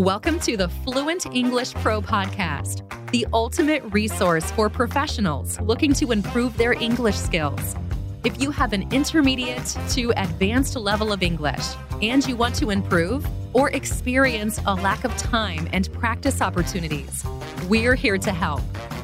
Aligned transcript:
Welcome 0.00 0.40
to 0.40 0.56
the 0.56 0.70
Fluent 0.70 1.26
English 1.26 1.74
Pro 1.74 2.00
Podcast, 2.00 2.88
the 3.10 3.26
ultimate 3.34 3.82
resource 3.92 4.50
for 4.52 4.70
professionals 4.70 5.60
looking 5.60 5.92
to 5.92 6.10
improve 6.10 6.56
their 6.56 6.72
English 6.72 7.18
skills. 7.18 7.76
If 8.24 8.40
you 8.40 8.50
have 8.50 8.72
an 8.72 8.90
intermediate 8.94 9.76
to 9.90 10.10
advanced 10.16 10.74
level 10.74 11.12
of 11.12 11.22
English 11.22 11.66
and 12.00 12.26
you 12.26 12.34
want 12.34 12.54
to 12.54 12.70
improve 12.70 13.26
or 13.52 13.68
experience 13.72 14.58
a 14.64 14.74
lack 14.74 15.04
of 15.04 15.14
time 15.18 15.68
and 15.74 15.92
practice 15.92 16.40
opportunities, 16.40 17.22
we're 17.68 17.94
here 17.94 18.16
to 18.16 18.32
help. 18.32 18.62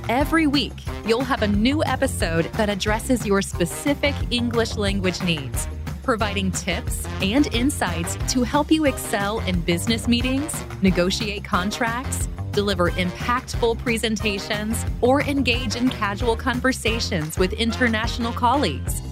Every 0.08 0.46
week, 0.46 0.78
you'll 1.06 1.24
have 1.24 1.42
a 1.42 1.48
new 1.48 1.84
episode 1.84 2.46
that 2.54 2.70
addresses 2.70 3.26
your 3.26 3.42
specific 3.42 4.14
English 4.30 4.76
language 4.76 5.22
needs 5.22 5.68
providing 6.06 6.52
tips 6.52 7.04
and 7.20 7.52
insights 7.52 8.16
to 8.32 8.44
help 8.44 8.70
you 8.70 8.84
excel 8.84 9.40
in 9.40 9.60
business 9.62 10.06
meetings, 10.06 10.64
negotiate 10.80 11.42
contracts, 11.42 12.28
deliver 12.52 12.92
impactful 12.92 13.76
presentations, 13.80 14.86
or 15.00 15.20
engage 15.22 15.74
in 15.74 15.90
casual 15.90 16.36
conversations 16.36 17.36
with 17.36 17.52
international 17.54 18.32
colleagues. 18.32 19.02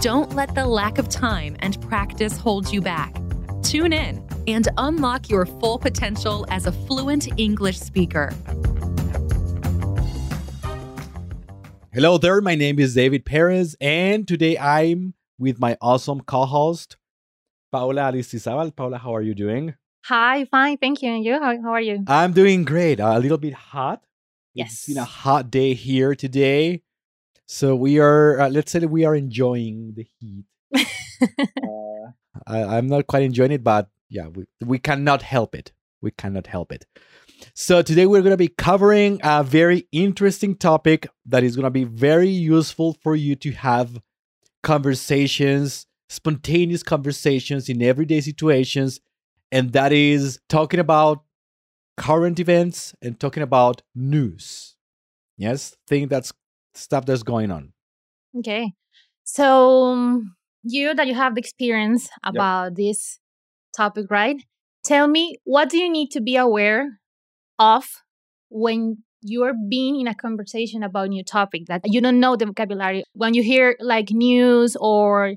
Don't 0.00 0.34
let 0.34 0.52
the 0.56 0.66
lack 0.66 0.98
of 0.98 1.08
time 1.08 1.56
and 1.60 1.80
practice 1.82 2.36
hold 2.36 2.72
you 2.72 2.80
back. 2.80 3.14
Tune 3.62 3.92
in 3.92 4.20
and 4.48 4.66
unlock 4.76 5.30
your 5.30 5.46
full 5.46 5.78
potential 5.78 6.44
as 6.48 6.66
a 6.66 6.72
fluent 6.72 7.28
English 7.38 7.78
speaker. 7.78 8.34
Hello 11.92 12.18
there, 12.18 12.40
my 12.40 12.56
name 12.56 12.80
is 12.80 12.94
David 12.94 13.24
Perez, 13.24 13.76
and 13.80 14.26
today 14.26 14.58
I'm 14.58 15.14
with 15.40 15.58
my 15.58 15.76
awesome 15.80 16.20
co-host, 16.20 16.98
Paula 17.72 18.12
Aristizabal. 18.12 18.76
Paula, 18.76 18.98
how 18.98 19.16
are 19.16 19.22
you 19.22 19.34
doing? 19.34 19.74
Hi, 20.04 20.44
fine, 20.44 20.76
thank 20.76 21.02
you. 21.02 21.10
And 21.10 21.24
you? 21.24 21.40
How, 21.40 21.60
how 21.62 21.70
are 21.70 21.80
you? 21.80 22.04
I'm 22.06 22.32
doing 22.32 22.64
great. 22.64 23.00
a 23.00 23.18
little 23.18 23.38
bit 23.38 23.54
hot. 23.54 24.04
Yes. 24.54 24.72
It's 24.72 24.86
been 24.88 24.98
a 24.98 25.04
hot 25.04 25.50
day 25.50 25.74
here 25.74 26.14
today. 26.14 26.82
So 27.46 27.74
we 27.74 27.98
are, 27.98 28.40
uh, 28.40 28.48
let's 28.50 28.70
say 28.70 28.78
that 28.80 28.88
we 28.88 29.04
are 29.04 29.14
enjoying 29.14 29.94
the 29.96 30.06
heat. 30.18 30.44
uh, 30.76 32.10
I, 32.46 32.76
I'm 32.76 32.86
not 32.86 33.06
quite 33.06 33.22
enjoying 33.22 33.52
it, 33.52 33.64
but 33.64 33.88
yeah, 34.08 34.28
we, 34.28 34.44
we 34.60 34.78
cannot 34.78 35.22
help 35.22 35.54
it. 35.54 35.72
We 36.02 36.10
cannot 36.10 36.46
help 36.46 36.70
it. 36.70 36.86
So 37.54 37.80
today 37.82 38.06
we're 38.06 38.20
going 38.20 38.32
to 38.32 38.36
be 38.36 38.48
covering 38.48 39.20
a 39.24 39.42
very 39.42 39.88
interesting 39.90 40.54
topic 40.54 41.06
that 41.26 41.42
is 41.42 41.56
going 41.56 41.64
to 41.64 41.70
be 41.70 41.84
very 41.84 42.28
useful 42.28 42.96
for 43.02 43.16
you 43.16 43.36
to 43.36 43.52
have 43.52 44.00
conversations, 44.62 45.86
spontaneous 46.08 46.82
conversations 46.82 47.68
in 47.68 47.82
everyday 47.82 48.20
situations. 48.20 49.00
And 49.52 49.72
that 49.72 49.92
is 49.92 50.38
talking 50.48 50.80
about 50.80 51.24
current 51.96 52.38
events 52.40 52.94
and 53.02 53.18
talking 53.18 53.42
about 53.42 53.82
news. 53.94 54.76
Yes, 55.36 55.74
thing 55.86 56.08
that's 56.08 56.32
stuff 56.74 57.06
that's 57.06 57.22
going 57.22 57.50
on. 57.50 57.72
Okay. 58.38 58.72
So, 59.24 59.84
um, 59.84 60.36
you 60.62 60.94
that 60.94 61.06
you 61.06 61.14
have 61.14 61.34
the 61.34 61.40
experience 61.40 62.08
about 62.22 62.74
this 62.76 63.18
topic, 63.76 64.06
right? 64.10 64.36
Tell 64.84 65.08
me, 65.08 65.36
what 65.44 65.68
do 65.68 65.78
you 65.78 65.90
need 65.90 66.10
to 66.12 66.20
be 66.20 66.36
aware 66.36 67.00
of 67.58 67.86
when 68.48 68.98
you're 69.22 69.54
being 69.68 70.00
in 70.00 70.06
a 70.06 70.14
conversation 70.14 70.82
about 70.82 71.06
a 71.06 71.08
new 71.08 71.24
topic 71.24 71.66
that 71.66 71.82
you 71.84 72.00
don't 72.00 72.20
know 72.20 72.36
the 72.36 72.46
vocabulary 72.46 73.04
when 73.12 73.34
you 73.34 73.42
hear 73.42 73.76
like 73.80 74.10
news 74.10 74.76
or 74.80 75.34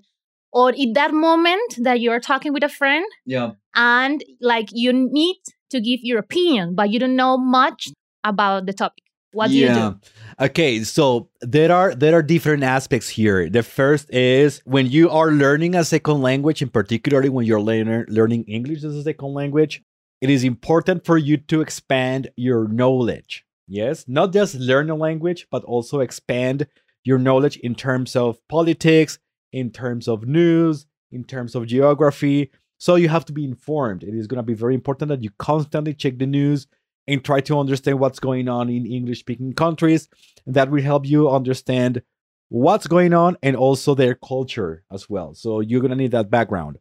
or 0.51 0.71
in 0.71 0.93
that 0.93 1.13
moment 1.13 1.77
that 1.81 1.99
you're 1.99 2.19
talking 2.19 2.53
with 2.53 2.63
a 2.63 2.69
friend 2.69 3.05
Yeah. 3.25 3.51
and 3.75 4.23
like 4.39 4.69
you 4.71 4.93
need 4.93 5.37
to 5.71 5.81
give 5.81 5.99
your 6.03 6.19
opinion 6.19 6.75
but 6.75 6.89
you 6.91 6.99
don't 6.99 7.15
know 7.15 7.37
much 7.37 7.89
about 8.23 8.65
the 8.65 8.73
topic 8.73 9.03
what 9.33 9.49
do 9.49 9.57
you 9.57 9.73
do 9.73 9.99
Okay, 10.39 10.83
so 10.83 11.29
there 11.41 11.72
are 11.72 11.93
there 11.95 12.16
are 12.16 12.22
different 12.23 12.63
aspects 12.63 13.07
here. 13.09 13.49
The 13.49 13.61
first 13.63 14.11
is 14.13 14.61
when 14.66 14.88
you 14.88 15.09
are 15.09 15.31
learning 15.31 15.75
a 15.75 15.83
second 15.83 16.22
language, 16.22 16.61
and 16.61 16.73
particularly 16.73 17.29
when 17.29 17.45
you're 17.45 17.61
learner, 17.61 18.05
learning 18.09 18.45
English 18.45 18.83
as 18.83 18.95
a 18.95 19.03
second 19.03 19.33
language, 19.33 19.81
it 20.22 20.29
is 20.29 20.43
important 20.43 21.05
for 21.05 21.17
you 21.17 21.38
to 21.38 21.61
expand 21.61 22.29
your 22.35 22.67
knowledge. 22.67 23.45
Yes, 23.68 24.06
not 24.07 24.34
just 24.34 24.56
learn 24.56 24.90
a 24.90 24.96
language, 24.96 25.47
but 25.50 25.63
also 25.63 26.00
expand 26.00 26.68
your 27.03 27.18
knowledge 27.18 27.57
in 27.57 27.75
terms 27.75 28.16
of 28.16 28.40
politics, 28.47 29.19
in 29.51 29.72
terms 29.72 30.07
of 30.07 30.28
news, 30.28 30.85
in 31.12 31.24
terms 31.24 31.56
of 31.56 31.68
geography. 31.68 32.52
So 32.78 32.96
you 32.96 33.09
have 33.09 33.25
to 33.25 33.34
be 33.34 33.46
informed. 33.46 34.03
It 34.03 34.13
is 34.13 34.28
going 34.28 34.38
to 34.38 34.44
be 34.44 34.53
very 34.53 34.73
important 34.73 35.09
that 35.09 35.23
you 35.23 35.29
constantly 35.38 35.94
check 35.94 36.18
the 36.18 36.25
news 36.25 36.68
and 37.07 37.23
try 37.23 37.41
to 37.41 37.59
understand 37.59 38.00
what's 38.00 38.19
going 38.19 38.47
on 38.47 38.69
in 38.69 38.85
English 38.85 39.19
speaking 39.19 39.53
countries. 39.53 40.09
That 40.46 40.69
will 40.69 40.81
help 40.81 41.06
you 41.06 41.29
understand 41.29 42.02
what's 42.50 42.88
going 42.88 43.13
on 43.13 43.38
and 43.41 43.56
also 43.56 43.96
their 43.96 44.16
culture 44.16 44.84
as 44.91 45.09
well. 45.09 45.34
So 45.34 45.59
you're 45.59 45.81
going 45.81 45.91
to 45.91 45.97
need 45.97 46.12
that 46.12 46.29
background. 46.29 46.78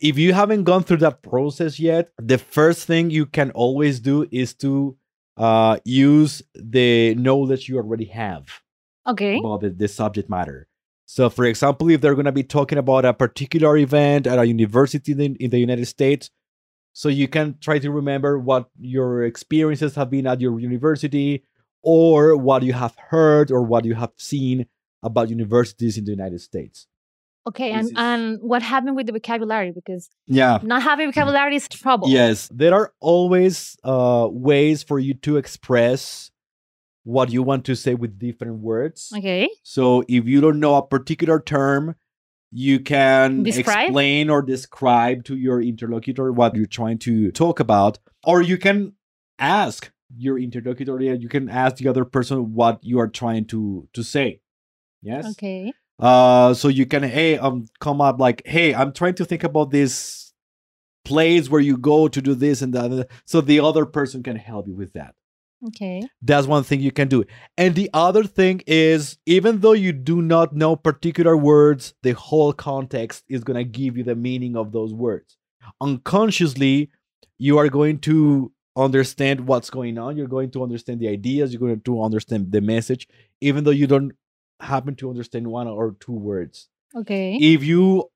If 0.00 0.18
you 0.18 0.34
haven't 0.34 0.64
gone 0.64 0.82
through 0.82 0.98
that 0.98 1.22
process 1.22 1.80
yet, 1.80 2.10
the 2.18 2.38
first 2.38 2.86
thing 2.86 3.10
you 3.10 3.24
can 3.24 3.50
always 3.52 3.98
do 3.98 4.26
is 4.30 4.52
to 4.56 4.96
uh, 5.36 5.78
use 5.84 6.42
the 6.54 7.14
knowledge 7.14 7.68
you 7.68 7.76
already 7.76 8.06
have 8.06 8.62
okay 9.06 9.38
about 9.38 9.60
the, 9.60 9.70
the 9.70 9.88
subject 9.88 10.30
matter. 10.30 10.68
So, 11.08 11.30
for 11.30 11.44
example, 11.44 11.88
if 11.90 12.00
they're 12.00 12.16
going 12.16 12.24
to 12.24 12.32
be 12.32 12.42
talking 12.42 12.78
about 12.78 13.04
a 13.04 13.14
particular 13.14 13.76
event 13.76 14.26
at 14.26 14.40
a 14.40 14.46
university 14.46 15.12
in, 15.12 15.36
in 15.36 15.50
the 15.50 15.58
United 15.58 15.86
States, 15.86 16.30
so 16.92 17.08
you 17.08 17.28
can 17.28 17.58
try 17.60 17.78
to 17.78 17.90
remember 17.90 18.38
what 18.38 18.70
your 18.80 19.22
experiences 19.22 19.94
have 19.94 20.10
been 20.10 20.26
at 20.26 20.40
your 20.40 20.58
university 20.58 21.44
or 21.82 22.36
what 22.36 22.62
you 22.64 22.72
have 22.72 22.96
heard 22.96 23.52
or 23.52 23.62
what 23.62 23.84
you 23.84 23.94
have 23.94 24.12
seen 24.16 24.66
about 25.02 25.28
universities 25.28 25.96
in 25.96 26.04
the 26.04 26.10
United 26.10 26.40
States. 26.40 26.88
Okay 27.46 27.70
and 27.72 27.86
is- 27.86 27.92
and 27.96 28.38
what 28.42 28.62
happened 28.62 28.96
with 28.96 29.06
the 29.06 29.12
vocabulary 29.12 29.72
because 29.72 30.08
Yeah. 30.26 30.58
not 30.62 30.82
having 30.82 31.08
vocabulary 31.12 31.56
is 31.56 31.68
trouble 31.68 32.08
Yes, 32.08 32.48
there 32.52 32.74
are 32.74 32.92
always 33.00 33.76
uh, 33.84 34.28
ways 34.30 34.82
for 34.82 34.98
you 34.98 35.14
to 35.26 35.36
express 35.36 36.30
what 37.04 37.30
you 37.30 37.42
want 37.42 37.64
to 37.66 37.76
say 37.76 37.94
with 37.94 38.18
different 38.18 38.58
words. 38.60 39.12
okay 39.16 39.48
So 39.62 40.02
if 40.08 40.26
you 40.26 40.40
don't 40.40 40.58
know 40.60 40.74
a 40.76 40.86
particular 40.86 41.38
term, 41.40 41.94
you 42.50 42.80
can 42.80 43.42
Describe? 43.42 43.86
explain 43.88 44.30
or 44.30 44.40
describe 44.42 45.24
to 45.24 45.36
your 45.36 45.60
interlocutor 45.62 46.32
what 46.32 46.54
you're 46.56 46.66
trying 46.80 46.98
to 46.98 47.30
talk 47.32 47.60
about, 47.60 47.98
or 48.24 48.40
you 48.42 48.56
can 48.58 48.94
ask 49.38 49.92
your 50.16 50.38
interlocutor. 50.38 51.00
yeah, 51.00 51.12
You 51.12 51.28
can 51.28 51.48
ask 51.48 51.76
the 51.76 51.88
other 51.88 52.04
person 52.04 52.54
what 52.54 52.78
you 52.82 52.98
are 52.98 53.08
trying 53.08 53.44
to 53.46 53.88
to 53.92 54.02
say. 54.02 54.40
Yes. 55.02 55.26
okay 55.32 55.72
Uh, 55.98 56.52
so 56.52 56.68
you 56.68 56.84
can 56.84 57.02
hey 57.02 57.38
um 57.38 57.66
come 57.80 58.00
up 58.02 58.20
like 58.20 58.42
hey 58.44 58.74
I'm 58.74 58.92
trying 58.92 59.14
to 59.14 59.24
think 59.24 59.44
about 59.44 59.70
this 59.70 60.32
place 61.06 61.48
where 61.48 61.60
you 61.60 61.78
go 61.78 62.08
to 62.08 62.20
do 62.20 62.34
this 62.34 62.60
and 62.62 62.74
that. 62.74 63.08
So 63.24 63.40
the 63.40 63.60
other 63.60 63.86
person 63.86 64.22
can 64.22 64.36
help 64.36 64.66
you 64.68 64.74
with 64.74 64.92
that. 64.94 65.14
okay 65.68 66.02
That's 66.20 66.46
one 66.46 66.64
thing 66.64 66.80
you 66.80 66.92
can 66.92 67.08
do. 67.08 67.24
And 67.56 67.74
the 67.74 67.88
other 67.94 68.24
thing 68.24 68.62
is, 68.66 69.16
even 69.24 69.60
though 69.60 69.72
you 69.72 69.92
do 69.92 70.20
not 70.20 70.54
know 70.54 70.76
particular 70.76 71.36
words, 71.36 71.94
the 72.02 72.12
whole 72.12 72.52
context 72.52 73.24
is 73.28 73.44
going 73.44 73.56
to 73.56 73.64
give 73.64 73.96
you 73.96 74.04
the 74.04 74.16
meaning 74.16 74.56
of 74.56 74.72
those 74.72 74.92
words. 74.92 75.38
Unconsciously, 75.80 76.90
you 77.38 77.56
are 77.58 77.68
going 77.68 77.98
to 78.00 78.52
understand 78.76 79.46
what's 79.46 79.70
going 79.70 79.96
on. 79.98 80.16
You're 80.16 80.28
going 80.28 80.50
to 80.50 80.62
understand 80.62 81.00
the 81.00 81.08
ideas. 81.08 81.52
You're 81.52 81.60
going 81.60 81.80
to 81.80 82.02
understand 82.02 82.52
the 82.52 82.60
message, 82.60 83.08
even 83.40 83.64
though 83.64 83.70
you 83.70 83.86
don't 83.86 84.12
happen 84.60 84.94
to 84.96 85.10
understand 85.10 85.46
one 85.48 85.66
or 85.68 85.96
two 86.00 86.12
words. 86.12 86.68
okay 86.94 87.36
If 87.36 87.62
you 87.64 88.10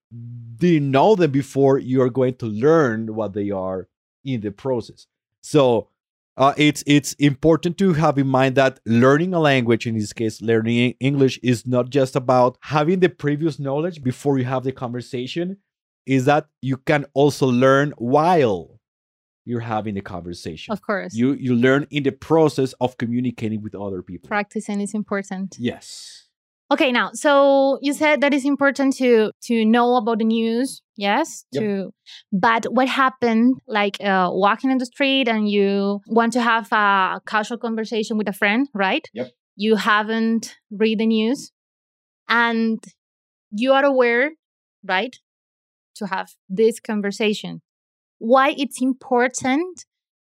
didn't 0.56 0.90
know 0.90 1.14
them 1.14 1.30
before, 1.30 1.78
you 1.78 2.02
are 2.02 2.10
going 2.10 2.34
to 2.36 2.46
learn 2.46 3.14
what 3.14 3.32
they 3.34 3.50
are 3.50 3.88
in 4.24 4.40
the 4.40 4.50
process. 4.50 5.06
So 5.42 5.88
uh, 6.36 6.54
it's 6.56 6.82
it's 6.86 7.12
important 7.14 7.76
to 7.78 7.92
have 7.92 8.16
in 8.18 8.26
mind 8.26 8.54
that 8.56 8.80
learning 8.86 9.34
a 9.34 9.40
language, 9.40 9.86
in 9.86 9.96
this 9.98 10.12
case, 10.12 10.40
learning 10.40 10.94
English, 11.00 11.38
is 11.42 11.66
not 11.66 11.90
just 11.90 12.16
about 12.16 12.56
having 12.62 13.00
the 13.00 13.08
previous 13.08 13.58
knowledge 13.58 14.02
before 14.02 14.38
you 14.38 14.44
have 14.44 14.64
the 14.64 14.72
conversation. 14.72 15.58
Is 16.06 16.24
that 16.24 16.48
you 16.62 16.76
can 16.78 17.04
also 17.14 17.46
learn 17.46 17.92
while 17.98 18.80
you're 19.44 19.60
having 19.60 19.94
the 19.94 20.00
conversation. 20.00 20.72
of 20.72 20.80
course 20.82 21.14
You 21.14 21.32
you 21.34 21.54
learn 21.54 21.86
in 21.90 22.02
the 22.04 22.12
process 22.12 22.72
of 22.80 22.96
communicating 22.96 23.60
with 23.62 23.74
other 23.74 24.02
people. 24.02 24.28
practicing 24.28 24.80
is 24.80 24.94
important 24.94 25.56
Yes. 25.58 26.26
Okay, 26.72 26.92
now, 26.92 27.10
so 27.14 27.80
you 27.82 27.92
said 27.92 28.20
that 28.20 28.32
it's 28.32 28.44
important 28.44 28.94
to 28.96 29.32
to 29.42 29.64
know 29.64 29.96
about 29.96 30.18
the 30.18 30.24
news, 30.24 30.82
yes. 30.96 31.44
Yep. 31.50 31.62
To, 31.62 31.90
but 32.32 32.64
what 32.72 32.88
happened, 32.88 33.60
like 33.66 33.96
uh, 34.00 34.30
walking 34.32 34.70
in 34.70 34.78
the 34.78 34.86
street 34.86 35.26
and 35.26 35.50
you 35.50 36.00
want 36.06 36.32
to 36.34 36.40
have 36.40 36.70
a 36.72 37.20
casual 37.26 37.58
conversation 37.58 38.16
with 38.16 38.28
a 38.28 38.32
friend, 38.32 38.68
right? 38.72 39.08
Yep. 39.14 39.32
You 39.56 39.74
haven't 39.74 40.54
read 40.70 41.00
the 41.00 41.06
news, 41.06 41.50
and 42.28 42.82
you 43.50 43.72
are 43.72 43.84
aware, 43.84 44.30
right, 44.84 45.16
to 45.96 46.06
have 46.06 46.30
this 46.48 46.78
conversation. 46.78 47.62
Why 48.18 48.54
it's 48.56 48.80
important 48.80 49.86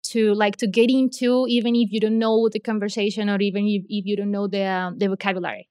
to 0.03 0.33
like 0.33 0.55
to 0.57 0.67
get 0.67 0.89
into 0.89 1.45
even 1.49 1.75
if 1.75 1.91
you 1.91 1.99
don't 1.99 2.19
know 2.19 2.47
the 2.49 2.59
conversation 2.59 3.29
or 3.29 3.39
even 3.41 3.67
if, 3.67 3.83
if 3.89 4.05
you 4.05 4.15
don't 4.15 4.31
know 4.31 4.47
the 4.47 4.63
um, 4.63 4.97
the 4.97 5.07
vocabulary 5.07 5.67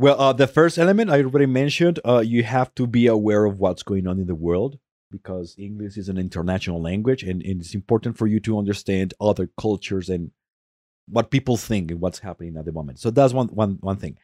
Well, 0.00 0.18
uh, 0.18 0.32
the 0.32 0.46
first 0.46 0.78
element 0.78 1.10
I 1.10 1.22
already 1.22 1.44
mentioned, 1.44 2.00
uh, 2.06 2.20
you 2.20 2.42
have 2.42 2.74
to 2.76 2.86
be 2.86 3.06
aware 3.06 3.44
of 3.44 3.58
what's 3.58 3.82
going 3.82 4.06
on 4.06 4.18
in 4.18 4.26
the 4.26 4.34
world 4.34 4.78
because 5.10 5.54
English 5.58 5.98
is 5.98 6.08
an 6.08 6.16
international 6.16 6.80
language 6.80 7.22
and, 7.22 7.42
and 7.42 7.60
it's 7.60 7.74
important 7.74 8.16
for 8.16 8.26
you 8.26 8.40
to 8.40 8.58
understand 8.58 9.12
other 9.20 9.50
cultures 9.60 10.08
and 10.08 10.30
what 11.06 11.30
people 11.30 11.58
think 11.58 11.90
and 11.90 12.00
what's 12.00 12.20
happening 12.20 12.56
at 12.56 12.64
the 12.64 12.72
moment. 12.72 12.98
So 12.98 13.10
that's 13.10 13.34
one, 13.34 13.48
one, 13.48 13.76
one 13.82 13.98
thing. 13.98 14.16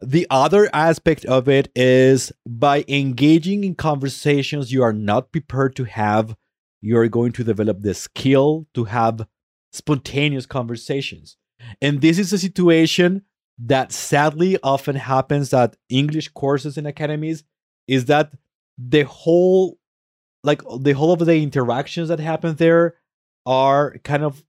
The 0.00 0.26
other 0.28 0.68
aspect 0.72 1.24
of 1.26 1.48
it 1.48 1.70
is 1.76 2.32
by 2.44 2.84
engaging 2.88 3.62
in 3.62 3.76
conversations 3.76 4.72
you 4.72 4.82
are 4.82 4.92
not 4.92 5.30
prepared 5.30 5.76
to 5.76 5.84
have, 5.84 6.34
you're 6.80 7.06
going 7.06 7.30
to 7.30 7.44
develop 7.44 7.82
the 7.82 7.94
skill 7.94 8.66
to 8.74 8.86
have 8.86 9.28
spontaneous 9.70 10.46
conversations. 10.46 11.36
And 11.80 12.00
this 12.00 12.18
is 12.18 12.32
a 12.32 12.38
situation 12.38 13.22
that 13.58 13.92
sadly 13.92 14.58
often 14.62 14.96
happens 14.96 15.52
at 15.52 15.76
English 15.88 16.28
courses 16.28 16.76
in 16.76 16.86
academies 16.86 17.44
is 17.86 18.06
that 18.06 18.32
the 18.78 19.02
whole 19.02 19.78
like 20.44 20.62
the 20.80 20.92
whole 20.92 21.12
of 21.12 21.20
the 21.20 21.36
interactions 21.36 22.08
that 22.08 22.18
happen 22.18 22.56
there 22.56 22.96
are 23.46 23.96
kind 24.04 24.24
of 24.24 24.42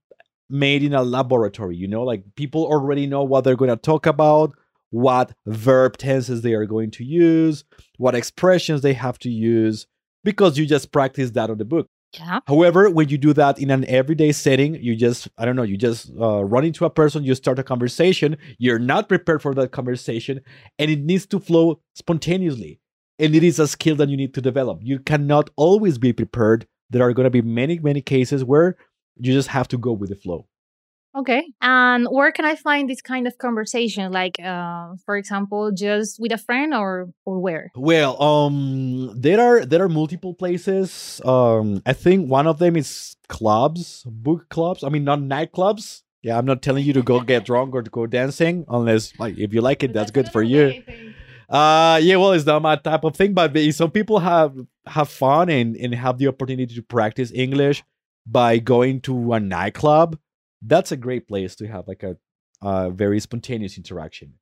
made 0.49 0.83
in 0.83 0.93
a 0.93 1.03
laboratory, 1.03 1.75
you 1.75 1.87
know, 1.87 2.03
like 2.03 2.23
people 2.35 2.65
already 2.65 3.05
know 3.05 3.23
what 3.23 3.43
they're 3.43 3.55
going 3.55 3.69
to 3.69 3.75
talk 3.75 4.05
about, 4.05 4.53
what 4.91 5.33
verb 5.45 5.97
tenses 5.97 6.41
they 6.41 6.53
are 6.53 6.65
going 6.65 6.91
to 6.91 7.03
use, 7.03 7.63
what 7.97 8.15
expressions 8.15 8.81
they 8.81 8.93
have 8.93 9.17
to 9.19 9.29
use 9.29 9.87
because 10.23 10.57
you 10.57 10.65
just 10.65 10.91
practice 10.91 11.31
that 11.31 11.49
on 11.49 11.57
the 11.57 11.65
book. 11.65 11.87
Yeah 12.17 12.39
However, 12.47 12.89
when 12.89 13.09
you 13.09 13.17
do 13.17 13.33
that 13.33 13.59
in 13.59 13.69
an 13.71 13.85
everyday 13.85 14.31
setting, 14.31 14.75
you 14.75 14.95
just, 14.95 15.27
I 15.37 15.45
don't 15.45 15.55
know, 15.55 15.63
you 15.63 15.77
just 15.77 16.11
uh, 16.19 16.43
run 16.43 16.65
into 16.65 16.85
a 16.85 16.89
person, 16.89 17.23
you 17.23 17.35
start 17.35 17.59
a 17.59 17.63
conversation, 17.63 18.37
you're 18.57 18.79
not 18.79 19.07
prepared 19.09 19.41
for 19.41 19.53
that 19.55 19.71
conversation, 19.71 20.41
and 20.77 20.91
it 20.91 20.99
needs 20.99 21.25
to 21.27 21.39
flow 21.39 21.81
spontaneously. 21.95 22.79
And 23.19 23.35
it 23.35 23.43
is 23.43 23.59
a 23.59 23.67
skill 23.67 23.95
that 23.97 24.09
you 24.09 24.17
need 24.17 24.33
to 24.33 24.41
develop. 24.41 24.79
You 24.81 24.99
cannot 24.99 25.49
always 25.55 25.97
be 25.97 26.13
prepared. 26.13 26.67
There 26.89 27.03
are 27.03 27.13
going 27.13 27.25
to 27.25 27.29
be 27.29 27.41
many, 27.41 27.79
many 27.79 28.01
cases 28.01 28.43
where 28.43 28.75
you 29.17 29.33
just 29.33 29.49
have 29.49 29.67
to 29.69 29.77
go 29.77 29.91
with 29.93 30.09
the 30.09 30.15
flow. 30.15 30.47
Okay 31.15 31.43
and 31.61 32.07
where 32.09 32.31
can 32.31 32.45
i 32.45 32.55
find 32.55 32.89
this 32.89 33.01
kind 33.01 33.27
of 33.27 33.37
conversation 33.37 34.11
like 34.11 34.39
uh, 34.39 34.89
for 35.05 35.15
example 35.15 35.71
just 35.71 36.19
with 36.19 36.31
a 36.31 36.37
friend 36.37 36.73
or 36.73 37.09
or 37.25 37.39
where 37.39 37.71
Well, 37.75 38.21
um, 38.21 39.11
there 39.19 39.39
are 39.39 39.65
there 39.65 39.83
are 39.83 39.89
multiple 39.89 40.33
places. 40.33 41.21
Um, 41.25 41.81
I 41.85 41.93
think 41.93 42.29
one 42.29 42.47
of 42.47 42.59
them 42.59 42.75
is 42.75 43.15
clubs, 43.27 44.03
book 44.05 44.49
clubs. 44.49 44.83
I 44.83 44.89
mean, 44.89 45.03
not 45.03 45.19
nightclubs. 45.19 46.03
Yeah, 46.21 46.37
I'm 46.37 46.45
not 46.45 46.61
telling 46.61 46.85
you 46.85 46.93
to 46.93 47.01
go 47.01 47.19
get 47.31 47.45
drunk 47.45 47.75
or 47.75 47.81
to 47.81 47.89
go 47.89 48.07
dancing, 48.07 48.65
unless 48.69 49.17
like 49.19 49.37
if 49.37 49.53
you 49.53 49.61
like 49.61 49.83
it, 49.83 49.93
that's 49.93 50.11
good 50.11 50.31
for 50.31 50.41
you. 50.41 50.83
Uh, 51.49 51.99
yeah, 52.01 52.15
well, 52.15 52.31
it's 52.31 52.45
not 52.45 52.61
my 52.61 52.75
type 52.75 53.03
of 53.03 53.15
thing, 53.15 53.33
but 53.33 53.55
some 53.73 53.91
people 53.91 54.19
have 54.19 54.55
have 54.85 55.09
fun 55.09 55.49
and 55.49 55.75
and 55.75 55.93
have 55.95 56.17
the 56.17 56.27
opportunity 56.27 56.75
to 56.75 56.81
practice 56.81 57.31
English 57.33 57.83
by 58.25 58.57
going 58.59 59.01
to 59.01 59.33
a 59.33 59.39
nightclub. 59.39 60.17
That's 60.65 60.91
a 60.91 60.97
great 60.97 61.27
place 61.27 61.55
to 61.57 61.67
have 61.67 61.87
like 61.87 62.03
a, 62.03 62.17
a 62.61 62.89
very 62.89 63.19
spontaneous 63.19 63.77
interaction. 63.77 64.33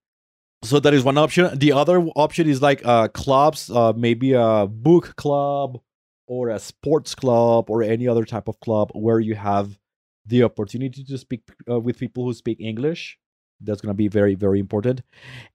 So 0.64 0.80
that 0.80 0.94
is 0.94 1.04
one 1.04 1.18
option. 1.18 1.58
The 1.58 1.72
other 1.72 2.00
option 2.16 2.48
is 2.48 2.62
like 2.62 2.86
uh, 2.86 3.08
clubs, 3.08 3.72
uh, 3.72 3.94
maybe 3.94 4.34
a 4.34 4.68
book 4.68 5.16
club 5.16 5.80
or 6.28 6.50
a 6.50 6.60
sports 6.60 7.16
club 7.16 7.70
or 7.70 7.82
any 7.82 8.08
other 8.08 8.26
type 8.26 8.48
of 8.48 8.60
club 8.60 8.92
where 8.94 9.20
you 9.20 9.34
have 9.36 9.80
the 10.28 10.44
opportunity 10.44 11.04
to 11.04 11.18
speak 11.18 11.42
uh, 11.70 11.80
with 11.80 11.98
people 11.98 12.24
who 12.24 12.34
speak 12.34 12.60
English. 12.60 13.18
That's 13.60 13.82
going 13.82 13.94
to 13.94 13.98
be 13.98 14.08
very, 14.08 14.36
very 14.36 14.60
important. 14.60 15.02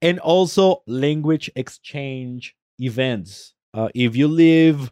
And 0.03 0.19
also 0.19 0.83
language 0.87 1.51
exchange 1.55 2.57
events. 2.79 3.55
Uh, 3.73 3.89
if 3.95 4.17
you 4.17 4.27
live 4.27 4.91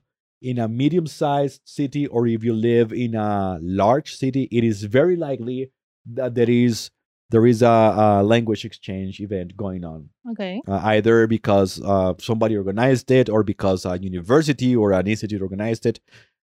in 0.51 0.59
a 0.59 0.69
medium 0.69 1.07
sized 1.07 1.61
city 1.65 2.07
or 2.07 2.27
if 2.27 2.45
you 2.45 2.53
live 2.53 2.93
in 2.93 3.15
a 3.15 3.59
large 3.63 4.15
city, 4.23 4.43
it 4.53 4.63
is 4.71 4.85
very 4.85 5.17
likely 5.17 5.71
that 6.19 6.35
there 6.35 6.51
is 6.51 6.91
there 7.31 7.47
is 7.47 7.63
a, 7.63 7.77
a 8.05 8.23
language 8.23 8.65
exchange 8.65 9.19
event 9.21 9.57
going 9.57 9.83
on. 9.85 10.11
Okay. 10.33 10.61
Uh, 10.69 10.81
either 10.95 11.27
because 11.27 11.81
uh, 11.83 12.13
somebody 12.21 12.55
organized 12.57 13.11
it 13.11 13.29
or 13.29 13.43
because 13.43 13.85
a 13.87 13.99
university 13.99 14.77
or 14.77 14.93
an 14.93 15.07
institute 15.07 15.43
organized 15.43 15.87
it 15.87 15.99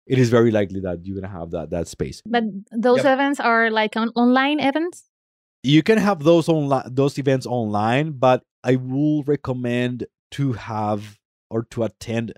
it 0.06 0.18
is 0.18 0.28
very 0.30 0.50
likely 0.50 0.80
that 0.80 1.04
you're 1.04 1.20
going 1.20 1.30
to 1.32 1.38
have 1.38 1.50
that 1.56 1.70
that 1.70 1.86
space. 1.86 2.22
But 2.26 2.44
those 2.86 3.04
Yep. 3.04 3.12
events 3.14 3.38
are 3.50 3.70
like 3.70 3.94
on- 3.96 4.12
online 4.24 4.58
events? 4.70 5.04
You 5.62 5.82
can 5.82 5.98
have 5.98 6.24
those 6.30 6.48
online 6.48 6.86
those 7.00 7.18
events 7.18 7.46
online 7.46 8.06
but 8.26 8.40
i 8.64 8.76
will 8.76 9.22
recommend 9.34 10.06
to 10.36 10.44
have 10.54 11.00
or 11.50 11.60
to 11.72 11.82
attend 11.88 12.32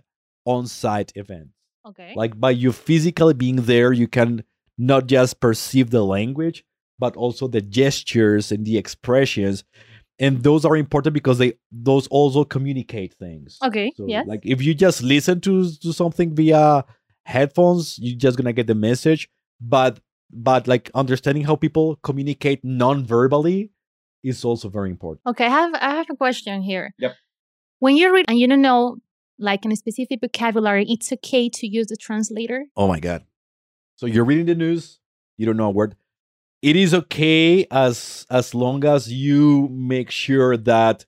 on-site 0.45 1.13
events 1.15 1.53
okay 1.87 2.13
like 2.17 2.39
by 2.39 2.51
you 2.51 2.73
physically 2.73 3.35
being 3.35 3.57
there 3.57 3.93
you 3.93 4.09
can 4.09 4.43
not 4.79 5.07
just 5.07 5.41
perceive 5.41 5.91
the 5.91 6.05
language 6.05 6.65
but 6.99 7.17
also 7.17 7.49
the 7.49 7.61
gestures 7.61 8.53
and 8.53 8.65
the 8.65 8.79
expressions 8.79 9.65
and 10.19 10.43
those 10.43 10.65
are 10.65 10.77
important 10.77 11.15
because 11.15 11.39
they 11.39 11.53
those 11.71 12.07
also 12.09 12.45
communicate 12.45 13.15
things 13.15 13.59
okay 13.65 13.93
So, 13.97 14.07
yes 14.07 14.27
like 14.27 14.41
if 14.45 14.63
you 14.63 14.75
just 14.75 15.03
listen 15.03 15.41
to 15.43 15.71
to 15.83 15.93
something 15.93 16.35
via 16.35 16.85
headphones, 17.25 17.99
you're 18.01 18.19
just 18.19 18.37
gonna 18.37 18.53
get 18.53 18.67
the 18.67 18.75
message. 18.75 19.29
But 19.61 20.01
but 20.33 20.67
like 20.67 20.91
understanding 20.95 21.45
how 21.45 21.57
people 21.57 21.97
communicate 22.03 22.65
non-verbally 22.65 23.71
is 24.25 24.45
also 24.45 24.69
very 24.69 24.91
important. 24.91 25.21
Okay, 25.27 25.47
I 25.47 25.51
have 25.51 25.75
I 25.75 25.91
have 25.97 26.07
a 26.11 26.17
question 26.17 26.63
here. 26.63 26.95
Yep. 26.99 27.15
When 27.79 27.97
you 27.97 28.13
read 28.13 28.27
and 28.29 28.39
you 28.39 28.47
don't 28.49 28.63
know 28.63 28.97
like 29.39 29.65
in 29.65 29.73
a 29.73 29.77
specific 29.77 30.21
vocabulary, 30.21 30.87
it's 30.89 31.13
okay 31.13 31.49
to 31.49 31.67
use 31.67 31.87
the 31.89 31.97
translator. 31.97 32.67
Oh 32.77 32.89
my 32.89 33.01
god! 33.01 33.25
So 33.97 34.07
you're 34.07 34.25
reading 34.25 34.47
the 34.47 34.55
news, 34.55 35.01
you 35.37 35.47
don't 35.47 35.57
know 35.57 35.69
a 35.69 35.71
word. 35.71 35.97
It 36.61 36.77
is 36.77 36.95
okay 36.95 37.67
as 37.71 38.27
as 38.31 38.55
long 38.55 38.85
as 38.85 39.13
you 39.13 39.69
make 39.71 40.11
sure 40.11 40.57
that 40.57 41.07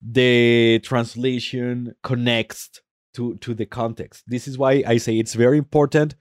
the 0.00 0.80
translation 0.82 1.94
connects 2.02 2.80
to 3.14 3.36
to 3.36 3.54
the 3.54 3.66
context. 3.66 4.24
This 4.26 4.48
is 4.48 4.58
why 4.58 4.82
I 4.86 4.98
say 4.98 5.18
it's 5.18 5.34
very 5.34 5.58
important 5.58 6.14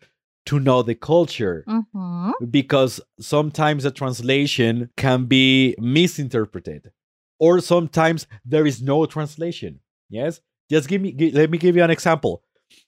to 0.46 0.60
know 0.60 0.82
the 0.82 0.96
culture. 0.96 1.64
Mm-hmm. 1.68 2.46
because 2.50 3.00
sometimes 3.20 3.86
a 3.86 3.92
translation 3.92 4.90
can 4.98 5.26
be 5.26 5.76
misinterpreted 5.80 6.92
or 7.40 7.60
sometimes 7.60 8.28
there 8.46 8.66
is 8.66 8.82
no 8.82 9.06
translation 9.06 9.80
yes 10.10 10.42
just 10.72 10.88
give 10.88 11.02
me 11.02 11.12
gi- 11.12 11.32
let 11.32 11.52
me 11.52 11.58
give 11.58 11.76
you 11.76 11.84
an 11.84 11.92
example. 11.92 12.42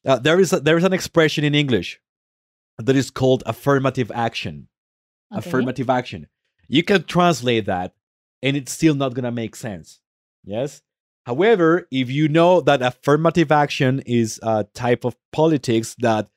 Uh, 0.05 0.17
there 0.17 0.39
is 0.39 0.53
a, 0.53 0.59
there 0.59 0.77
is 0.77 0.85
an 0.85 0.93
expression 0.93 1.43
in 1.43 1.53
english 1.53 1.99
that 2.77 2.95
is 2.95 3.11
called 3.11 3.43
affirmative 3.45 4.11
action. 4.15 4.67
Okay. 5.31 5.39
affirmative 5.39 5.89
action. 5.89 6.27
You 6.67 6.83
can 6.83 7.03
translate 7.03 7.65
that 7.65 7.93
and 8.41 8.55
it's 8.55 8.71
still 8.71 8.95
not 8.95 9.13
going 9.13 9.25
to 9.25 9.31
make 9.31 9.55
sense. 9.55 9.99
Yes? 10.43 10.81
However 11.25 11.87
if 11.91 12.09
you 12.09 12.29
know 12.29 12.61
that 12.61 12.81
affirmative 12.81 13.51
action 13.51 14.01
is 14.05 14.39
a 14.41 14.65
type 14.73 15.03
of 15.05 15.15
politics 15.31 15.95
that 15.99 16.29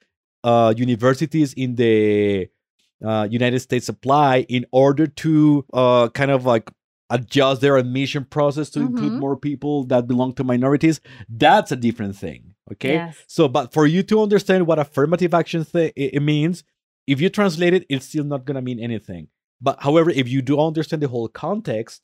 uh, 0.43 0.75
universities 0.77 1.53
in 1.55 1.77
the 1.77 2.49
uh, 3.05 3.29
United 3.31 3.61
States 3.61 3.89
apply 3.89 4.47
in 4.49 4.65
order 4.73 5.07
to 5.07 5.65
uh, 5.73 6.09
kind 6.09 6.31
of 6.31 6.47
like 6.47 6.71
adjust 7.11 7.61
their 7.61 7.77
admission 7.77 8.25
process 8.25 8.69
to 8.71 8.81
include 8.81 9.13
Mhm. 9.13 9.21
more 9.21 9.37
people 9.37 9.85
that 9.85 10.07
belong 10.09 10.33
to 10.35 10.45
minorities. 10.45 11.01
That's 11.29 11.71
a 11.73 11.77
different 11.77 12.17
thing. 12.17 12.55
Okay. 12.73 12.95
Yes. 12.95 13.17
So, 13.29 13.47
but 13.49 13.73
for 13.73 13.87
you 13.87 14.03
to 14.05 14.21
understand 14.23 14.67
what 14.67 14.79
affirmative 14.79 15.33
action 15.35 15.65
th- 15.65 15.93
it 15.95 16.15
it 16.15 16.21
means, 16.21 16.65
if 17.07 17.21
you 17.21 17.29
translate 17.31 17.75
it, 17.75 17.87
it's 17.89 18.07
still 18.07 18.25
not 18.25 18.45
gonna 18.45 18.63
mean 18.63 18.81
anything. 18.81 19.29
But 19.61 19.83
however, 19.83 20.11
if 20.11 20.29
you 20.29 20.43
do 20.43 20.59
understand 20.61 21.01
the 21.03 21.09
whole 21.09 21.29
context, 21.29 22.03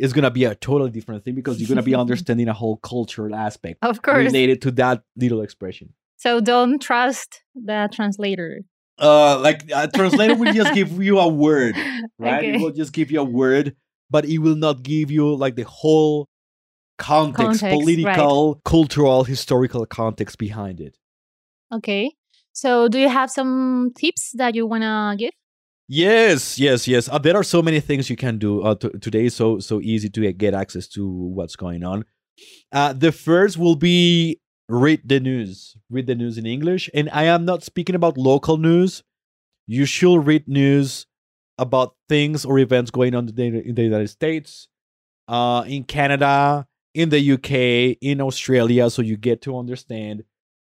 it's 0.00 0.12
gonna 0.12 0.30
be 0.32 0.44
a 0.44 0.56
totally 0.56 0.90
different 0.90 1.24
thing 1.24 1.36
because 1.36 1.60
you're 1.60 1.68
gonna 1.68 1.82
be 1.82 1.94
understanding 2.04 2.48
a 2.48 2.52
whole 2.52 2.76
cultural 2.78 3.34
aspect 3.36 3.78
Of 3.82 4.02
course. 4.02 4.24
related 4.26 4.60
to 4.62 4.72
that 4.72 5.02
little 5.16 5.40
expression. 5.42 5.92
So 6.16 6.40
don't 6.40 6.82
trust 6.82 7.42
the 7.54 7.88
translator. 7.92 8.62
Uh, 8.98 9.38
like 9.40 9.70
a 9.74 9.86
translator 9.88 10.34
will 10.34 10.52
just 10.52 10.74
give 10.74 10.90
you 11.02 11.18
a 11.20 11.28
word, 11.28 11.76
right? 12.18 12.44
It 12.44 12.60
will 12.60 12.70
just 12.72 12.92
give 12.92 13.10
you 13.12 13.20
a 13.20 13.24
word, 13.24 13.76
but 14.14 14.24
it 14.26 14.38
will 14.38 14.54
not 14.54 14.84
give 14.84 15.10
you 15.10 15.34
like 15.34 15.56
the 15.56 15.64
whole 15.64 16.28
context, 16.98 17.60
Context, 17.60 17.62
right. 17.64 17.72
political, 17.80 18.60
cultural, 18.64 19.24
historical 19.24 19.84
context 19.86 20.38
behind 20.38 20.80
it. 20.80 20.94
Okay. 21.72 22.12
So 22.52 22.86
do 22.86 23.00
you 23.00 23.08
have 23.08 23.28
some 23.28 23.90
tips 23.98 24.30
that 24.40 24.54
you 24.54 24.68
wanna 24.68 25.16
give? 25.18 25.32
Yes, 25.88 26.60
yes, 26.60 26.86
yes. 26.86 27.08
Uh, 27.08 27.18
there 27.18 27.36
are 27.36 27.42
so 27.42 27.60
many 27.60 27.80
things 27.80 28.08
you 28.08 28.14
can 28.14 28.38
do. 28.38 28.62
Uh, 28.62 28.76
today 28.76 29.28
so 29.28 29.58
so 29.58 29.80
easy 29.80 30.08
to 30.10 30.32
get 30.32 30.54
access 30.54 30.86
to 30.94 31.02
what's 31.36 31.56
going 31.56 31.82
on. 31.82 32.04
Uh, 32.70 32.92
the 32.92 33.10
first 33.10 33.58
will 33.58 33.74
be 33.90 34.38
read 34.68 35.00
the 35.04 35.18
news. 35.18 35.76
Read 35.90 36.06
the 36.06 36.14
news 36.14 36.38
in 36.38 36.46
English, 36.46 36.88
and 36.94 37.10
I 37.12 37.24
am 37.24 37.44
not 37.44 37.64
speaking 37.64 37.96
about 37.96 38.16
local 38.16 38.58
news. 38.58 39.02
you 39.66 39.86
should 39.86 40.20
read 40.30 40.44
news 40.46 41.06
about 41.58 41.94
things 42.08 42.44
or 42.44 42.58
events 42.58 42.90
going 42.90 43.14
on 43.14 43.28
in 43.28 43.74
the, 43.74 43.82
United 43.82 44.08
States, 44.08 44.68
uh, 45.28 45.64
in 45.66 45.84
Canada, 45.84 46.66
in 46.94 47.08
the 47.10 47.32
UK, 47.32 47.98
in 48.00 48.20
Australia, 48.20 48.90
so 48.90 49.02
you 49.02 49.16
get 49.16 49.42
to 49.42 49.56
understand 49.58 50.24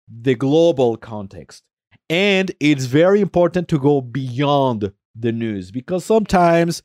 the 0.08 0.34
global 0.34 0.96
context. 0.96 1.64
And 2.08 2.52
it's 2.60 2.84
very 2.84 3.20
important 3.20 3.68
to 3.68 3.78
go 3.78 4.00
beyond 4.00 4.92
the 5.14 5.32
news 5.32 5.70
because 5.70 6.04
sometimes 6.04 6.82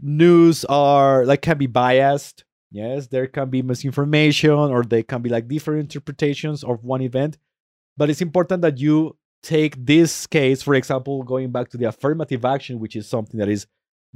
news 0.00 0.64
are 0.66 1.24
like 1.24 1.42
can 1.42 1.58
be 1.58 1.66
biased. 1.66 2.44
Yes, 2.70 3.08
there 3.08 3.26
can 3.26 3.50
be 3.50 3.62
misinformation 3.62 4.50
or 4.50 4.82
they 4.82 5.02
can 5.02 5.22
be 5.22 5.30
like 5.30 5.48
different 5.48 5.80
interpretations 5.80 6.64
of 6.64 6.82
one 6.84 7.02
event. 7.02 7.38
But 7.96 8.10
it's 8.10 8.20
important 8.20 8.62
that 8.62 8.78
you 8.78 9.16
take 9.46 9.74
this 9.86 10.26
case, 10.26 10.60
for 10.60 10.74
example, 10.74 11.22
going 11.22 11.52
back 11.52 11.68
to 11.70 11.76
the 11.76 11.84
affirmative 11.84 12.44
action, 12.44 12.80
which 12.80 12.96
is 12.96 13.08
something 13.08 13.38
that 13.38 13.48
is 13.48 13.66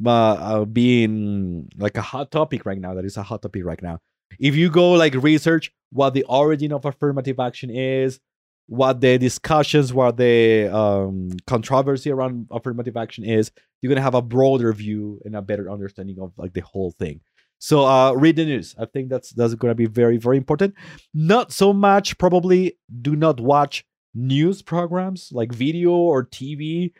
uh, 0.05 0.11
uh, 0.11 0.65
being 0.65 1.69
like 1.79 1.97
a 1.97 2.03
hot 2.03 2.33
topic 2.33 2.67
right 2.67 2.81
now. 2.81 2.95
That 2.95 3.05
is 3.05 3.17
a 3.17 3.23
hot 3.23 3.43
topic 3.43 3.65
right 3.65 3.81
now. 3.81 4.01
If 4.41 4.57
you 4.57 4.71
go 4.71 4.93
like 4.93 5.15
research 5.15 5.73
what 5.93 6.15
the 6.15 6.25
origin 6.25 6.73
of 6.73 6.85
affirmative 6.85 7.39
action 7.39 7.71
is, 7.71 8.19
what 8.67 9.01
the 9.01 9.19
discussions, 9.19 9.93
what 9.93 10.17
the 10.17 10.69
um, 10.75 11.31
controversy 11.47 12.11
around 12.11 12.49
affirmative 12.51 12.97
action 12.97 13.25
is, 13.25 13.53
you're 13.81 13.91
gonna 13.91 14.03
have 14.03 14.15
a 14.15 14.23
broader 14.23 14.73
view 14.73 15.21
and 15.25 15.37
a 15.37 15.43
better 15.43 15.71
understanding 15.71 16.19
of 16.21 16.33
like 16.37 16.53
the 16.55 16.61
whole 16.63 16.91
thing. 16.93 17.21
So 17.59 17.85
uh, 17.85 18.13
read 18.13 18.37
the 18.37 18.45
news. 18.45 18.75
I 18.79 18.87
think 18.87 19.11
that's 19.11 19.31
that's 19.31 19.55
gonna 19.55 19.75
be 19.75 19.87
very 19.87 20.17
very 20.17 20.37
important. 20.37 20.75
Not 21.15 21.53
so 21.53 21.73
much 21.73 22.19
probably. 22.19 22.79
Do 23.03 23.15
not 23.15 23.39
watch 23.39 23.85
news 24.15 24.63
programs 24.63 25.31
like 25.33 25.53
video 25.53 25.93
or 25.93 26.25
TV 26.25 26.93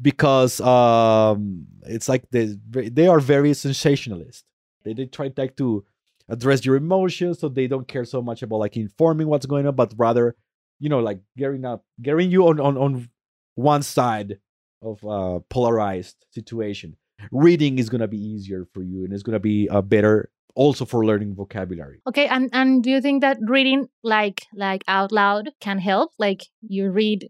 because 0.00 0.60
um, 0.60 1.66
it's 1.82 2.08
like 2.08 2.24
they 2.30 2.56
they 2.70 3.06
are 3.06 3.20
very 3.20 3.54
sensationalist. 3.54 4.44
They 4.84 4.94
they 4.94 5.06
try 5.06 5.30
like 5.36 5.56
to 5.56 5.84
address 6.28 6.64
your 6.64 6.76
emotions, 6.76 7.40
so 7.40 7.48
they 7.48 7.66
don't 7.66 7.88
care 7.88 8.04
so 8.04 8.22
much 8.22 8.42
about 8.42 8.56
like 8.58 8.76
informing 8.76 9.28
what's 9.28 9.46
going 9.46 9.66
on, 9.66 9.74
but 9.74 9.92
rather, 9.96 10.36
you 10.78 10.88
know, 10.88 11.00
like 11.00 11.20
getting 11.36 11.64
up, 11.64 11.84
getting 12.00 12.30
you 12.30 12.48
on 12.48 12.60
on 12.60 12.76
on 12.76 13.08
one 13.54 13.82
side 13.82 14.38
of 14.82 15.02
a 15.04 15.40
polarized 15.48 16.16
situation. 16.32 16.96
Reading 17.30 17.78
is 17.78 17.88
gonna 17.88 18.08
be 18.08 18.22
easier 18.22 18.66
for 18.72 18.82
you, 18.82 19.04
and 19.04 19.12
it's 19.12 19.22
gonna 19.22 19.40
be 19.40 19.66
a 19.68 19.82
better 19.82 20.30
also 20.54 20.84
for 20.84 21.04
learning 21.04 21.34
vocabulary. 21.34 22.00
Okay, 22.06 22.26
and 22.26 22.50
and 22.52 22.82
do 22.82 22.90
you 22.90 23.00
think 23.00 23.20
that 23.20 23.38
reading 23.46 23.88
like 24.02 24.46
like 24.54 24.82
out 24.88 25.12
loud 25.12 25.50
can 25.60 25.78
help? 25.78 26.12
Like 26.18 26.42
you 26.62 26.90
read, 26.90 27.28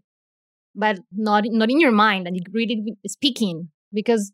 but 0.75 0.99
not 1.11 1.43
not 1.47 1.69
in 1.69 1.79
your 1.79 1.91
mind, 1.91 2.27
and 2.27 2.35
you 2.35 2.43
read 2.51 2.71
it 2.71 3.09
speaking 3.09 3.69
because 3.93 4.31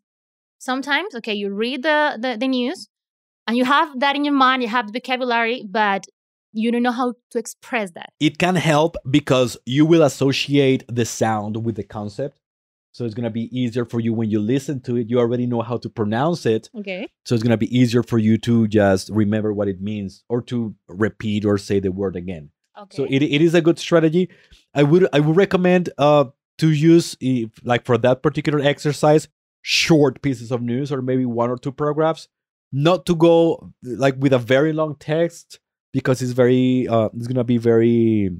sometimes 0.58 1.14
okay, 1.16 1.34
you 1.34 1.52
read 1.52 1.82
the, 1.82 2.18
the 2.20 2.36
the 2.38 2.48
news, 2.48 2.88
and 3.46 3.56
you 3.56 3.64
have 3.64 4.00
that 4.00 4.16
in 4.16 4.24
your 4.24 4.34
mind, 4.34 4.62
you 4.62 4.68
have 4.68 4.86
the 4.86 4.98
vocabulary, 4.98 5.64
but 5.68 6.04
you 6.52 6.70
don't 6.70 6.82
know 6.82 6.92
how 6.92 7.14
to 7.30 7.38
express 7.38 7.92
that. 7.92 8.10
It 8.20 8.38
can 8.38 8.56
help 8.56 8.96
because 9.10 9.56
you 9.64 9.86
will 9.86 10.02
associate 10.02 10.84
the 10.88 11.04
sound 11.04 11.64
with 11.64 11.76
the 11.76 11.82
concept. 11.82 12.36
So 12.92 13.06
it's 13.06 13.14
going 13.14 13.24
to 13.24 13.30
be 13.30 13.48
easier 13.58 13.86
for 13.86 14.00
you 14.00 14.12
when 14.12 14.30
you 14.30 14.38
listen 14.38 14.80
to 14.82 14.96
it. 14.96 15.08
You 15.08 15.18
already 15.18 15.46
know 15.46 15.62
how 15.62 15.78
to 15.78 15.88
pronounce 15.88 16.44
it. 16.44 16.68
Okay. 16.78 17.08
So 17.24 17.34
it's 17.34 17.42
going 17.42 17.50
to 17.50 17.56
be 17.56 17.76
easier 17.76 18.02
for 18.02 18.18
you 18.18 18.36
to 18.38 18.68
just 18.68 19.08
remember 19.10 19.52
what 19.52 19.66
it 19.66 19.80
means 19.80 20.24
or 20.28 20.42
to 20.42 20.74
repeat 20.88 21.46
or 21.46 21.56
say 21.56 21.80
the 21.80 21.90
word 21.90 22.16
again. 22.16 22.50
Okay. 22.78 22.96
So 22.96 23.04
it, 23.04 23.22
it 23.22 23.40
is 23.40 23.54
a 23.54 23.62
good 23.62 23.78
strategy. 23.78 24.28
I 24.74 24.82
would 24.82 25.08
I 25.12 25.20
would 25.20 25.36
recommend 25.36 25.90
uh 25.98 26.26
to 26.58 26.70
use 26.70 27.16
if, 27.20 27.50
like 27.64 27.86
for 27.86 27.96
that 27.98 28.22
particular 28.22 28.60
exercise 28.60 29.26
short 29.62 30.20
pieces 30.20 30.52
of 30.52 30.60
news 30.60 30.92
or 30.92 31.00
maybe 31.00 31.24
one 31.24 31.50
or 31.50 31.56
two 31.56 31.72
paragraphs. 31.72 32.28
Not 32.72 33.06
to 33.06 33.14
go 33.14 33.72
like 33.82 34.16
with 34.18 34.32
a 34.32 34.38
very 34.38 34.72
long 34.72 34.96
text 34.96 35.60
because 35.92 36.20
it's 36.20 36.32
very 36.32 36.88
uh 36.88 37.08
it's 37.16 37.26
going 37.26 37.36
to 37.36 37.44
be 37.44 37.58
very 37.58 38.30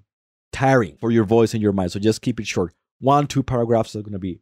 tiring 0.52 0.96
for 0.98 1.10
your 1.10 1.24
voice 1.24 1.54
and 1.54 1.62
your 1.62 1.72
mind. 1.72 1.92
So 1.92 1.98
just 1.98 2.20
keep 2.20 2.38
it 2.38 2.46
short 2.46 2.74
one, 3.02 3.26
two 3.26 3.42
paragraphs 3.42 3.96
are 3.96 4.02
going 4.02 4.12
to 4.12 4.18
be 4.18 4.40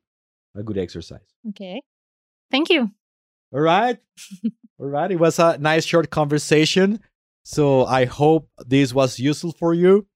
a 0.54 0.62
good 0.62 0.76
exercise. 0.76 1.34
Okay. 1.48 1.82
Thank 2.50 2.68
you. 2.68 2.90
All 3.52 3.60
right. 3.60 3.98
All 4.78 4.86
right. 4.86 5.10
It 5.10 5.18
was 5.18 5.38
a 5.38 5.56
nice 5.58 5.84
short 5.84 6.10
conversation. 6.10 7.00
So 7.42 7.86
I 7.86 8.04
hope 8.04 8.48
this 8.66 8.92
was 8.92 9.18
useful 9.18 9.52
for 9.52 9.72
you. 9.72 10.06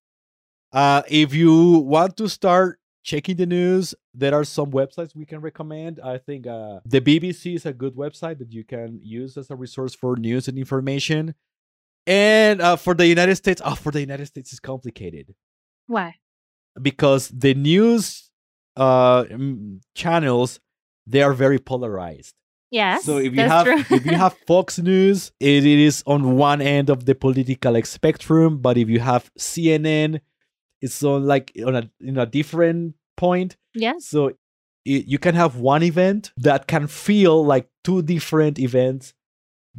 Uh, 0.73 1.03
if 1.09 1.33
you 1.35 1.79
want 1.79 2.17
to 2.19 2.29
start 2.29 2.79
checking 3.03 3.37
the 3.37 3.47
news, 3.47 3.95
there 4.13 4.35
are 4.35 4.45
some 4.45 4.71
websites 4.73 5.17
we 5.17 5.25
can 5.25 5.41
recommend. 5.41 6.01
I 6.05 6.19
think 6.19 6.47
uh, 6.47 6.81
the 6.85 7.01
BBC 7.01 7.55
is 7.55 7.65
a 7.65 7.73
good 7.73 7.95
website 7.95 8.39
that 8.39 8.53
you 8.53 8.65
can 8.65 9.01
use 9.03 9.39
as 9.39 9.51
a 9.51 9.57
resource 9.57 9.95
for 9.95 10.17
news 10.17 10.49
and 10.49 10.59
information. 10.59 11.35
And 12.07 12.61
uh, 12.61 12.77
for 12.77 12.93
the 12.93 13.07
United 13.07 13.37
States, 13.37 13.63
oh, 13.65 13.75
for 13.75 13.91
the 13.91 14.01
United 14.01 14.27
States, 14.27 14.53
it's 14.53 14.61
complicated 14.61 15.35
Why? 15.87 16.17
because 16.81 17.29
the 17.29 17.55
news 17.55 18.31
uh 18.77 19.25
channels 19.95 20.61
they 21.07 21.23
are 21.23 21.33
very 21.33 21.59
polarized 21.59 22.35
Yes. 22.71 23.05
so 23.05 23.19
if 23.19 23.33
you 23.35 23.43
have 23.43 23.69
if 23.69 24.05
you 24.05 24.17
have 24.17 24.37
fox 24.49 24.81
news 24.81 25.31
it, 25.39 25.65
it 25.65 25.79
is 25.79 26.03
on 26.07 26.37
one 26.37 26.61
end 26.61 26.91
of 26.91 27.05
the 27.05 27.15
political 27.15 27.73
like, 27.73 27.87
spectrum 27.87 28.59
but 28.59 28.77
if 28.77 28.89
you 28.89 28.99
have 28.99 29.31
cnn 29.39 30.21
it's 30.81 31.03
on 31.05 31.25
like 31.25 31.53
on 31.65 31.77
a 31.77 31.91
in 32.01 32.19
a 32.19 32.27
different 32.27 32.95
point 33.17 33.57
yes. 33.75 34.07
so 34.07 34.33
it, 34.85 35.07
you 35.07 35.19
can 35.19 35.37
have 35.37 35.57
one 35.57 35.83
event 35.85 36.33
that 36.37 36.67
can 36.67 36.89
feel 36.89 37.45
like 37.45 37.69
two 37.85 38.03
different 38.03 38.59
events 38.59 39.15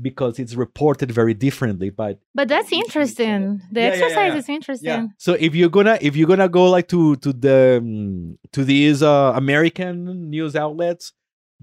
because 0.02 0.40
it's 0.40 0.56
reported 0.56 1.12
very 1.12 1.34
differently 1.34 1.90
but 1.90 2.20
But 2.34 2.48
that's 2.48 2.72
interesting. 2.72 3.62
The 3.72 3.80
yeah, 3.82 3.88
yeah, 3.88 3.94
exercise 3.94 4.34
yeah. 4.34 4.38
is 4.38 4.50
interesting. 4.50 4.90
yeah 4.90 5.08
so 5.18 5.34
if 5.34 5.56
you're 5.56 5.70
gonna 5.70 5.98
if 6.02 6.16
you're 6.16 6.28
gonna 6.28 6.50
go 6.50 6.70
like 6.70 6.88
to 6.90 7.16
to 7.18 7.32
the 7.34 7.78
um, 7.82 8.38
to 8.52 8.64
these 8.64 9.02
uh 9.02 9.32
american 9.36 10.30
news 10.30 10.56
outlets 10.56 11.14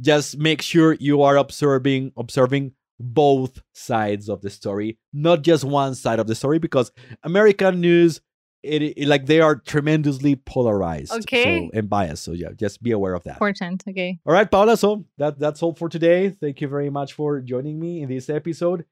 just 0.00 0.38
make 0.38 0.62
sure 0.62 0.94
you 0.94 1.22
are 1.22 1.36
observing 1.36 2.12
observing 2.16 2.72
both 2.98 3.60
sides 3.74 4.28
of 4.28 4.40
the 4.42 4.50
story 4.50 4.98
not 5.12 5.42
just 5.42 5.64
one 5.64 5.94
side 5.94 6.18
of 6.18 6.26
the 6.26 6.34
story 6.34 6.58
because 6.58 6.90
american 7.24 7.80
news 7.80 8.20
it, 8.62 8.82
it- 8.82 9.08
like 9.08 9.26
they 9.26 9.40
are 9.40 9.56
tremendously 9.56 10.36
polarized 10.36 11.12
Okay. 11.12 11.68
so, 11.68 11.70
and 11.78 11.88
biased 11.90 12.22
so 12.24 12.32
yeah 12.32 12.48
just 12.56 12.82
be 12.82 12.90
aware 12.92 13.14
of 13.14 13.22
that 13.24 13.32
Important. 13.32 13.82
Okay. 13.88 14.18
all 14.26 14.32
right, 14.32 14.50
Paula. 14.50 14.76
So 14.76 15.04
that 15.18 15.38
that's 15.38 15.62
all 15.62 15.74
for 15.74 15.88
today. 15.88 16.30
Thank 16.30 16.60
you 16.60 16.68
very 16.68 16.90
much 16.90 17.12
for 17.12 17.40
joining 17.40 17.78
me 17.80 18.02
in 18.02 18.08
this 18.08 18.28
episode. 18.30 18.84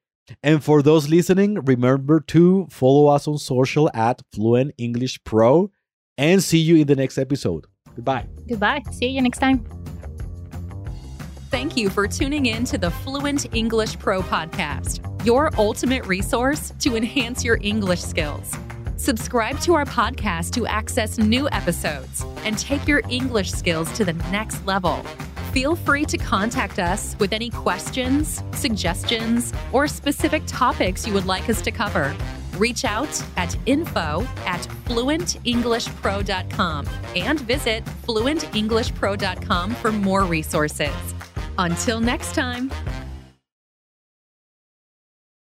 And 0.43 0.63
for 0.63 0.81
those 0.81 1.09
listening, 1.09 1.55
remember 1.65 2.19
to 2.35 2.67
follow 2.69 3.07
us 3.07 3.27
on 3.27 3.37
social 3.37 3.89
at 3.93 4.21
Fluent 4.33 4.73
English 4.77 5.23
Pro 5.23 5.71
and 6.17 6.43
see 6.43 6.59
you 6.59 6.75
in 6.77 6.87
the 6.87 6.95
next 6.95 7.17
episode. 7.17 7.65
Goodbye. 7.95 8.27
Goodbye. 8.47 8.83
See 8.91 9.07
you 9.07 9.21
next 9.21 9.39
time. 9.39 9.65
Thank 11.49 11.75
you 11.75 11.89
for 11.89 12.07
tuning 12.07 12.45
in 12.45 12.63
to 12.65 12.77
the 12.77 12.91
Fluent 12.91 13.53
English 13.53 13.99
Pro 13.99 14.21
podcast, 14.21 15.01
your 15.25 15.49
ultimate 15.57 16.05
resource 16.07 16.71
to 16.79 16.95
enhance 16.95 17.43
your 17.43 17.57
English 17.61 17.99
skills. 18.01 18.53
Subscribe 19.01 19.59
to 19.61 19.73
our 19.73 19.85
podcast 19.85 20.51
to 20.51 20.67
access 20.67 21.17
new 21.17 21.49
episodes 21.49 22.23
and 22.45 22.55
take 22.55 22.87
your 22.87 23.01
English 23.09 23.51
skills 23.51 23.91
to 23.93 24.05
the 24.05 24.13
next 24.29 24.63
level. 24.67 24.97
Feel 25.53 25.75
free 25.75 26.05
to 26.05 26.19
contact 26.19 26.77
us 26.77 27.15
with 27.17 27.33
any 27.33 27.49
questions, 27.49 28.43
suggestions, 28.53 29.53
or 29.73 29.87
specific 29.87 30.43
topics 30.45 31.07
you 31.07 31.13
would 31.13 31.25
like 31.25 31.49
us 31.49 31.63
to 31.63 31.71
cover. 31.71 32.15
Reach 32.57 32.85
out 32.85 33.23
at 33.37 33.57
info 33.65 34.23
at 34.45 34.61
fluentenglishpro.com 34.85 36.87
and 37.15 37.41
visit 37.41 37.83
fluentenglishpro.com 38.05 39.71
for 39.71 39.91
more 39.91 40.25
resources. 40.25 40.93
Until 41.57 41.99
next 41.99 42.35
time. 42.35 42.69